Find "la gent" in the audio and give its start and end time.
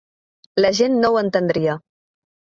0.63-0.95